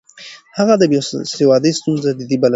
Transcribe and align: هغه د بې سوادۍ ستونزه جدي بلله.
هغه 0.57 0.73
د 0.77 0.83
بې 0.91 0.99
سوادۍ 1.35 1.71
ستونزه 1.79 2.09
جدي 2.19 2.37
بلله. 2.41 2.49